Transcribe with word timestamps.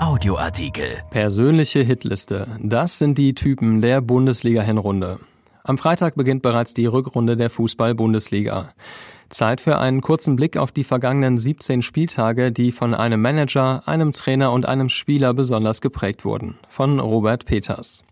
Audioartikel. 0.00 1.02
Persönliche 1.10 1.80
Hitliste. 1.80 2.46
Das 2.62 3.00
sind 3.00 3.18
die 3.18 3.34
Typen 3.34 3.80
der 3.80 4.00
Bundesliga-Hinrunde. 4.00 5.18
Am 5.64 5.76
Freitag 5.76 6.14
beginnt 6.14 6.42
bereits 6.42 6.72
die 6.72 6.86
Rückrunde 6.86 7.36
der 7.36 7.50
Fußball-Bundesliga. 7.50 8.74
Zeit 9.28 9.60
für 9.60 9.78
einen 9.78 10.00
kurzen 10.00 10.36
Blick 10.36 10.56
auf 10.56 10.70
die 10.70 10.84
vergangenen 10.84 11.36
17 11.36 11.82
Spieltage, 11.82 12.52
die 12.52 12.70
von 12.70 12.94
einem 12.94 13.20
Manager, 13.20 13.82
einem 13.86 14.12
Trainer 14.12 14.52
und 14.52 14.66
einem 14.66 14.88
Spieler 14.88 15.34
besonders 15.34 15.80
geprägt 15.80 16.24
wurden. 16.24 16.58
Von 16.68 17.00
Robert 17.00 17.44
Peters. 17.44 18.04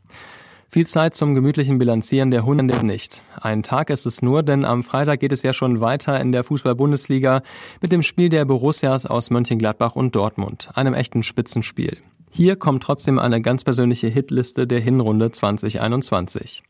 Viel 0.69 0.89
Zeit 0.89 1.15
zum 1.15 1.37
gemütlichen 1.37 1.79
Bilanzieren 1.79 2.33
der 2.33 2.45
Hunde 2.45 2.85
nicht. 2.85 3.23
Ein 3.47 3.63
Tag 3.63 3.91
ist 3.91 4.07
es 4.07 4.23
nur, 4.23 4.43
denn 4.43 4.65
am 4.65 4.83
Freitag 4.83 5.21
geht 5.21 5.31
es 5.31 5.45
ja 5.45 5.53
schon 5.53 5.81
weiter 5.81 6.19
in 6.19 6.33
der 6.33 6.43
Fußball-Bundesliga 6.43 7.43
mit 7.81 7.93
dem 7.93 8.03
Spiel 8.03 8.29
der 8.29 8.45
Borussias 8.45 9.07
aus 9.07 9.31
Mönchengladbach 9.31 9.95
und 9.95 10.17
Dortmund, 10.17 10.71
einem 10.75 10.95
echten 10.95 11.23
Spitzenspiel. 11.23 11.97
Hier 12.33 12.57
kommt 12.57 12.83
trotzdem 12.83 13.21
eine 13.21 13.41
ganz 13.41 13.63
persönliche 13.63 14.09
Hitliste 14.09 14.67
der 14.67 14.81
Hinrunde 14.81 15.31
2021. 15.31 16.65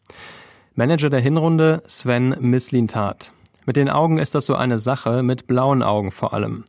Manager 0.75 1.09
der 1.09 1.21
Hinrunde 1.21 1.83
Sven 1.87 2.37
Mislintat. 2.41 3.33
Mit 3.65 3.77
den 3.77 3.89
Augen 3.89 4.19
ist 4.19 4.35
das 4.35 4.45
so 4.45 4.55
eine 4.55 4.77
Sache, 4.77 5.23
mit 5.23 5.47
blauen 5.47 5.83
Augen 5.83 6.13
vor 6.13 6.35
allem. 6.35 6.67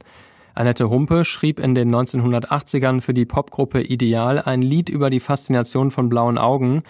Annette 0.58 0.90
Humpe 0.90 1.24
schrieb 1.24 1.60
in 1.60 1.76
den 1.76 1.94
1980ern 1.94 3.02
für 3.02 3.14
die 3.14 3.26
Popgruppe 3.26 3.80
Ideal 3.80 4.42
ein 4.42 4.64
Lied 4.64 4.90
über 4.90 5.12
die 5.12 5.20
Faszination 5.20 5.92
von 5.92 6.10
blauen 6.10 6.40
Augen. 6.40 6.82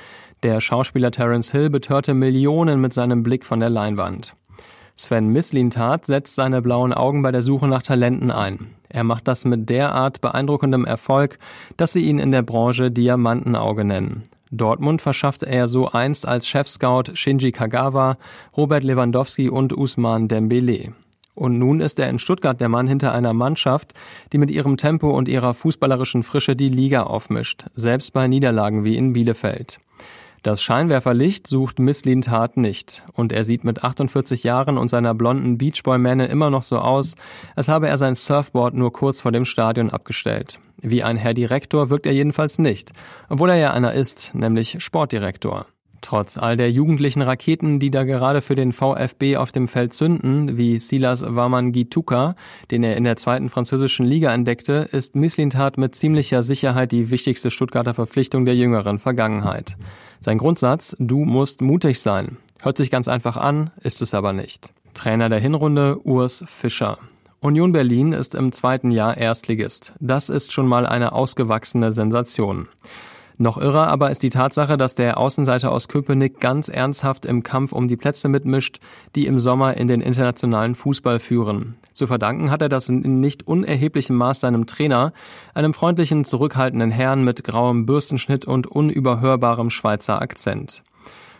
Der 0.41 0.61
Schauspieler 0.61 1.11
Terence 1.11 1.51
Hill 1.51 1.69
betörte 1.69 2.13
Millionen 2.13 2.79
mit 2.79 2.93
seinem 2.93 3.23
Blick 3.23 3.45
von 3.45 3.59
der 3.59 3.69
Leinwand. 3.69 4.35
Sven 4.95 5.27
Mislintat 5.33 6.05
setzt 6.05 6.35
seine 6.35 6.61
blauen 6.61 6.93
Augen 6.93 7.21
bei 7.21 7.33
der 7.33 7.41
Suche 7.41 7.67
nach 7.67 7.83
Talenten 7.83 8.31
ein. 8.31 8.67
Er 8.87 9.03
macht 9.03 9.27
das 9.27 9.43
mit 9.43 9.69
derart 9.69 10.21
beeindruckendem 10.21 10.85
Erfolg, 10.85 11.37
dass 11.75 11.91
sie 11.91 12.05
ihn 12.05 12.19
in 12.19 12.31
der 12.31 12.43
Branche 12.43 12.89
Diamantenauge 12.89 13.83
nennen. 13.83 14.23
Dortmund 14.49 15.01
verschaffte 15.01 15.45
er 15.45 15.67
so 15.67 15.89
einst 15.89 16.25
als 16.25 16.47
Chefscout 16.47 17.15
Shinji 17.15 17.51
Kagawa, 17.51 18.17
Robert 18.55 18.85
Lewandowski 18.85 19.49
und 19.49 19.77
Usman 19.77 20.29
Dembele. 20.29 20.93
Und 21.37 21.59
nun 21.59 21.81
ist 21.81 21.99
er 21.99 22.09
in 22.09 22.17
Stuttgart 22.17 22.59
der 22.59 22.67
Mann 22.67 22.87
hinter 22.87 23.13
einer 23.13 23.31
Mannschaft, 23.31 23.93
die 24.33 24.39
mit 24.39 24.49
ihrem 24.49 24.75
Tempo 24.75 25.11
und 25.11 25.27
ihrer 25.27 25.53
fußballerischen 25.53 26.23
Frische 26.23 26.55
die 26.55 26.67
Liga 26.67 27.03
aufmischt, 27.03 27.65
selbst 27.75 28.11
bei 28.11 28.27
Niederlagen 28.27 28.83
wie 28.83 28.97
in 28.97 29.13
Bielefeld. 29.13 29.79
Das 30.41 30.63
Scheinwerferlicht 30.63 31.45
sucht 31.45 31.77
Misslin 31.77 32.21
Tat 32.21 32.57
nicht, 32.57 33.03
und 33.13 33.31
er 33.31 33.43
sieht 33.43 33.63
mit 33.63 33.83
48 33.83 34.45
Jahren 34.45 34.79
und 34.79 34.87
seiner 34.87 35.13
blonden 35.13 35.59
Beachboy-Mähne 35.59 36.25
immer 36.25 36.49
noch 36.49 36.63
so 36.63 36.79
aus, 36.79 37.13
als 37.55 37.69
habe 37.69 37.87
er 37.87 37.97
sein 37.97 38.15
Surfboard 38.15 38.73
nur 38.73 38.91
kurz 38.91 39.21
vor 39.21 39.31
dem 39.31 39.45
Stadion 39.45 39.91
abgestellt. 39.91 40.59
Wie 40.81 41.03
ein 41.03 41.17
Herr 41.17 41.35
Direktor 41.35 41.91
wirkt 41.91 42.07
er 42.07 42.13
jedenfalls 42.13 42.57
nicht, 42.57 42.93
obwohl 43.29 43.51
er 43.51 43.57
ja 43.57 43.71
einer 43.73 43.93
ist, 43.93 44.33
nämlich 44.33 44.77
Sportdirektor. 44.79 45.67
Trotz 46.01 46.37
all 46.37 46.57
der 46.57 46.71
jugendlichen 46.71 47.21
Raketen, 47.21 47.79
die 47.79 47.91
da 47.91 48.03
gerade 48.03 48.41
für 48.41 48.55
den 48.55 48.71
VfB 48.71 49.37
auf 49.37 49.51
dem 49.51 49.67
Feld 49.67 49.93
zünden, 49.93 50.57
wie 50.57 50.79
Silas 50.79 51.23
Wamangituka, 51.23 52.35
den 52.71 52.83
er 52.83 52.95
in 52.97 53.03
der 53.03 53.15
zweiten 53.17 53.49
französischen 53.49 54.05
Liga 54.05 54.33
entdeckte, 54.33 54.87
ist 54.91 55.15
Mislintat 55.15 55.77
mit 55.77 55.95
ziemlicher 55.95 56.43
Sicherheit 56.43 56.91
die 56.91 57.09
wichtigste 57.09 57.51
Stuttgarter 57.51 57.93
Verpflichtung 57.93 58.45
der 58.45 58.55
jüngeren 58.55 58.99
Vergangenheit. 58.99 59.75
Sein 60.19 60.37
Grundsatz, 60.37 60.95
du 60.99 61.25
musst 61.25 61.61
mutig 61.61 61.99
sein. 61.99 62.37
Hört 62.61 62.77
sich 62.77 62.89
ganz 62.89 63.07
einfach 63.07 63.37
an, 63.37 63.71
ist 63.81 64.01
es 64.01 64.13
aber 64.13 64.33
nicht. 64.33 64.73
Trainer 64.93 65.29
der 65.29 65.39
Hinrunde 65.39 65.99
Urs 66.03 66.43
Fischer. 66.47 66.97
Union 67.39 67.71
Berlin 67.71 68.13
ist 68.13 68.33
im 68.33 68.51
zweiten 68.51 68.89
Jahr 68.89 69.15
Erstligist. 69.15 69.93
Das 69.99 70.29
ist 70.29 70.51
schon 70.51 70.67
mal 70.67 70.87
eine 70.87 71.11
ausgewachsene 71.11 71.91
Sensation. 71.91 72.67
Noch 73.39 73.59
irrer 73.59 73.87
aber 73.87 74.09
ist 74.09 74.23
die 74.23 74.31
Tatsache, 74.31 74.77
dass 74.77 74.95
der 74.95 75.17
Außenseiter 75.17 75.71
aus 75.71 75.87
Köpenick 75.87 76.39
ganz 76.39 76.69
ernsthaft 76.69 77.23
im 77.25 77.43
Kampf 77.43 77.71
um 77.71 77.87
die 77.87 77.95
Plätze 77.95 78.29
mitmischt, 78.29 78.79
die 79.15 79.27
im 79.27 79.37
Sommer 79.37 79.77
in 79.77 79.87
den 79.87 80.01
internationalen 80.01 80.73
Fußball 80.73 81.19
führen. 81.19 81.75
Zu 81.93 82.07
verdanken 82.07 82.49
hat 82.49 82.63
er 82.63 82.69
das 82.69 82.89
in 82.89 83.19
nicht 83.19 83.47
unerheblichem 83.47 84.15
Maß 84.15 84.39
seinem 84.39 84.65
Trainer, 84.65 85.13
einem 85.53 85.75
freundlichen, 85.75 86.25
zurückhaltenden 86.25 86.89
Herrn 86.89 87.23
mit 87.23 87.43
grauem 87.43 87.85
Bürstenschnitt 87.85 88.45
und 88.45 88.65
unüberhörbarem 88.65 89.69
Schweizer 89.69 90.19
Akzent. 90.19 90.81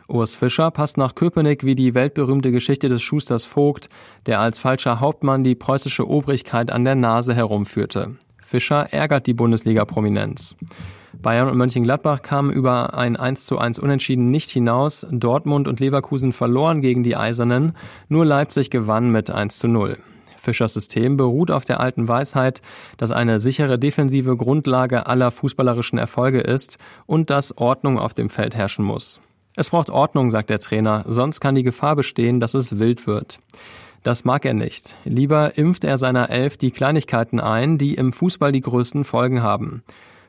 Urs 0.07 0.36
Fischer 0.36 0.72
passt 0.72 0.97
nach 0.97 1.16
Köpenick 1.16 1.66
wie 1.66 1.75
die 1.75 1.94
weltberühmte 1.94 2.52
Geschichte 2.52 2.90
des 2.90 3.02
Schusters 3.02 3.46
Vogt, 3.46 3.90
der 4.25 4.40
als 4.40 4.59
falscher 4.59 5.00
Hauptmann 5.00 5.44
die 5.44 5.56
preußische 5.56 6.07
Obrigkeit 6.07 6.72
an 6.72 6.86
der 6.86 6.96
Nase 6.96 7.34
herumführte. 7.34 8.16
Fischer 8.40 8.94
ärgert 8.94 9.28
die 9.28 9.34
Bundesliga-Prominenz. 9.34 10.57
Bayern 11.22 11.50
und 11.50 11.58
Mönchengladbach 11.58 12.22
kamen 12.22 12.52
über 12.52 12.94
ein 12.94 13.16
1 13.16 13.46
zu 13.46 13.58
1 13.58 13.80
Unentschieden 13.80 14.30
nicht 14.30 14.52
hinaus. 14.52 15.06
Dortmund 15.10 15.68
und 15.68 15.80
Leverkusen 15.80 16.32
verloren 16.32 16.82
gegen 16.82 17.04
die 17.04 17.16
Eisernen. 17.16 17.74
Nur 18.08 18.26
Leipzig 18.26 18.70
gewann 18.70 19.12
mit 19.12 19.32
1 19.32 19.60
zu 19.60 19.68
0. 19.68 19.98
Fischers 20.36 20.74
System 20.74 21.18
beruht 21.18 21.52
auf 21.52 21.66
der 21.66 21.80
alten 21.80 22.08
Weisheit, 22.08 22.62
dass 22.98 23.12
eine 23.12 23.40
sichere 23.40 23.80
defensive 23.80 24.38
Grundlage 24.38 25.08
aller 25.08 25.32
fußballerischen 25.32 26.00
Erfolge 26.00 26.40
ist 26.40 26.78
und 27.06 27.30
dass 27.30 27.58
Ordnung 27.58 28.00
auf 28.00 28.14
dem 28.14 28.30
Feld 28.30 28.56
herrschen 28.56 28.86
muss. 28.86 29.20
Es 29.56 29.72
braucht 29.72 29.90
Ordnung, 29.90 30.30
sagt 30.30 30.50
der 30.50 30.60
Trainer, 30.60 31.04
sonst 31.08 31.42
kann 31.42 31.56
die 31.56 31.64
Gefahr 31.64 31.96
bestehen, 31.96 32.40
dass 32.40 32.54
es 32.54 32.80
wild 32.80 33.08
wird. 33.08 33.40
Das 34.04 34.24
mag 34.24 34.46
er 34.46 34.54
nicht. 34.54 34.96
Lieber 35.04 35.58
impft 35.58 35.84
er 35.84 35.98
seiner 35.98 36.30
Elf 36.30 36.58
die 36.58 36.72
Kleinigkeiten 36.72 37.40
ein, 37.40 37.78
die 37.78 37.96
im 37.96 38.14
Fußball 38.14 38.52
die 38.52 38.62
größten 38.62 39.04
Folgen 39.04 39.42
haben 39.42 39.84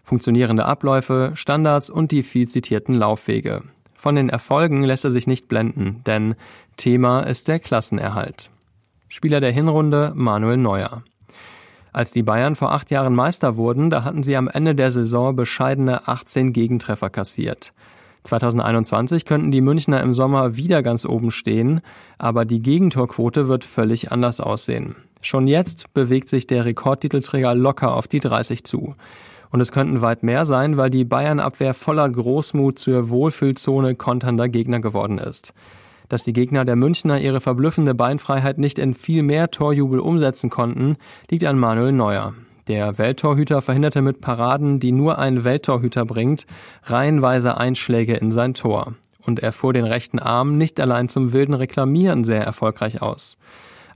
funktionierende 0.08 0.64
Abläufe, 0.64 1.32
Standards 1.34 1.90
und 1.90 2.10
die 2.12 2.22
viel 2.22 2.48
zitierten 2.48 2.94
Laufwege. 2.94 3.62
Von 3.94 4.14
den 4.16 4.30
Erfolgen 4.30 4.82
lässt 4.82 5.04
er 5.04 5.10
sich 5.10 5.26
nicht 5.26 5.48
blenden, 5.48 6.02
denn 6.06 6.34
Thema 6.78 7.20
ist 7.20 7.46
der 7.46 7.58
Klassenerhalt. 7.58 8.50
Spieler 9.08 9.40
der 9.40 9.52
Hinrunde 9.52 10.12
Manuel 10.14 10.56
Neuer. 10.56 11.02
Als 11.92 12.12
die 12.12 12.22
Bayern 12.22 12.56
vor 12.56 12.72
acht 12.72 12.90
Jahren 12.90 13.14
Meister 13.14 13.56
wurden, 13.56 13.90
da 13.90 14.04
hatten 14.04 14.22
sie 14.22 14.36
am 14.36 14.48
Ende 14.48 14.74
der 14.74 14.90
Saison 14.90 15.36
bescheidene 15.36 16.08
18 16.08 16.52
Gegentreffer 16.54 17.10
kassiert. 17.10 17.74
2021 18.24 19.26
könnten 19.26 19.50
die 19.50 19.60
Münchner 19.60 20.02
im 20.02 20.12
Sommer 20.12 20.56
wieder 20.56 20.82
ganz 20.82 21.04
oben 21.04 21.30
stehen, 21.30 21.80
aber 22.16 22.44
die 22.44 22.62
Gegentorquote 22.62 23.48
wird 23.48 23.64
völlig 23.64 24.10
anders 24.10 24.40
aussehen. 24.40 24.96
Schon 25.20 25.48
jetzt 25.48 25.92
bewegt 25.92 26.28
sich 26.28 26.46
der 26.46 26.64
Rekordtitelträger 26.64 27.54
locker 27.54 27.94
auf 27.94 28.08
die 28.08 28.20
30 28.20 28.64
zu. 28.64 28.94
Und 29.50 29.60
es 29.60 29.72
könnten 29.72 30.02
weit 30.02 30.22
mehr 30.22 30.44
sein, 30.44 30.76
weil 30.76 30.90
die 30.90 31.04
Bayern-Abwehr 31.04 31.74
voller 31.74 32.08
Großmut 32.08 32.78
zur 32.78 33.08
Wohlfühlzone 33.08 33.94
konternder 33.94 34.48
Gegner 34.48 34.80
geworden 34.80 35.18
ist. 35.18 35.54
Dass 36.08 36.24
die 36.24 36.32
Gegner 36.32 36.64
der 36.64 36.76
Münchner 36.76 37.20
ihre 37.20 37.40
verblüffende 37.40 37.94
Beinfreiheit 37.94 38.58
nicht 38.58 38.78
in 38.78 38.94
viel 38.94 39.22
mehr 39.22 39.50
Torjubel 39.50 40.00
umsetzen 40.00 40.50
konnten, 40.50 40.96
liegt 41.30 41.44
an 41.44 41.58
Manuel 41.58 41.92
Neuer. 41.92 42.34
Der 42.66 42.98
Welttorhüter 42.98 43.62
verhinderte 43.62 44.02
mit 44.02 44.20
Paraden, 44.20 44.78
die 44.78 44.92
nur 44.92 45.18
ein 45.18 45.44
Welttorhüter 45.44 46.04
bringt, 46.04 46.46
reihenweise 46.84 47.56
Einschläge 47.56 48.14
in 48.14 48.30
sein 48.30 48.52
Tor. 48.52 48.94
Und 49.22 49.40
er 49.40 49.52
fuhr 49.52 49.72
den 49.72 49.84
rechten 49.84 50.18
Arm 50.18 50.58
nicht 50.58 50.78
allein 50.80 51.08
zum 51.08 51.32
wilden 51.32 51.54
Reklamieren 51.54 52.24
sehr 52.24 52.42
erfolgreich 52.42 53.00
aus. 53.00 53.38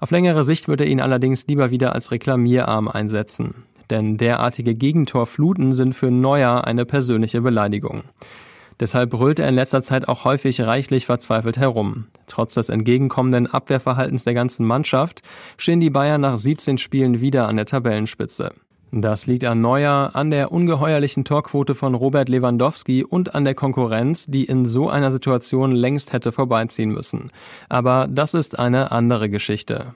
Auf 0.01 0.11
längere 0.11 0.45
Sicht 0.45 0.69
wird 0.69 0.81
er 0.81 0.87
ihn 0.87 1.01
allerdings 1.01 1.47
lieber 1.47 1.71
wieder 1.71 1.95
als 1.95 2.11
Reklamierarm 2.11 2.89
einsetzen 2.89 3.55
denn 3.93 4.17
derartige 4.17 4.75
Gegentorfluten 4.75 5.73
sind 5.73 5.95
für 5.95 6.11
Neuer 6.11 6.65
eine 6.65 6.85
persönliche 6.85 7.43
Beleidigung. 7.43 8.03
Deshalb 8.81 9.11
brüllt 9.11 9.39
er 9.39 9.49
in 9.49 9.55
letzter 9.55 9.83
Zeit 9.83 10.09
auch 10.09 10.25
häufig 10.25 10.61
reichlich 10.63 11.07
verzweifelt 11.07 11.59
herum. 11.59 12.07
Trotz 12.27 12.55
des 12.55 12.71
entgegenkommenden 12.71 13.47
Abwehrverhaltens 13.47 14.25
der 14.25 14.35
ganzen 14.35 14.67
Mannschaft 14.67 15.23
stehen 15.57 15.79
die 15.79 15.91
Bayern 15.91 16.23
nach 16.23 16.37
17 16.37 16.79
Spielen 16.79 17.21
wieder 17.21 17.47
an 17.47 17.57
der 17.57 17.67
Tabellenspitze. 17.67 18.53
Das 18.91 19.27
liegt 19.27 19.45
an 19.45 19.61
Neuer, 19.61 20.11
an 20.15 20.31
der 20.31 20.53
ungeheuerlichen 20.53 21.25
Torquote 21.25 21.75
von 21.75 21.95
Robert 21.95 22.29
Lewandowski 22.29 23.05
und 23.05 23.35
an 23.35 23.45
der 23.45 23.55
Konkurrenz, 23.55 24.27
die 24.27 24.45
in 24.45 24.67
so 24.67 24.89
einer 24.89 25.13
Situation 25.13 25.73
längst 25.73 26.13
hätte 26.13 26.33
vorbeiziehen 26.33 26.91
müssen. 26.91 27.31
Aber 27.69 28.09
das 28.11 28.35
ist 28.35 28.59
eine 28.59 28.91
andere 28.91 29.31
Geschichte. 29.31 29.95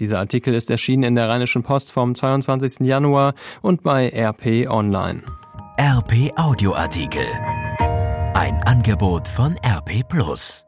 Dieser 0.00 0.18
Artikel 0.18 0.54
ist 0.54 0.70
erschienen 0.70 1.04
in 1.04 1.14
der 1.14 1.28
Rheinischen 1.28 1.62
Post 1.62 1.92
vom 1.92 2.14
22. 2.14 2.86
Januar 2.86 3.34
und 3.62 3.82
bei 3.82 4.08
RP 4.08 4.68
Online. 4.68 5.22
RP 5.78 6.32
Audioartikel. 6.36 7.26
Ein 8.34 8.62
Angebot 8.64 9.28
von 9.28 9.56
RP 9.64 10.08
Plus. 10.08 10.64